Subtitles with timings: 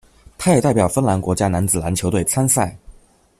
[0.35, 2.75] 他也代表芬兰国家男子篮球队参赛。